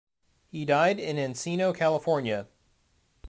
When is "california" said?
1.77-2.47